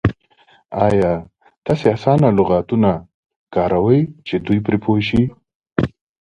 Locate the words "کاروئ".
3.55-4.01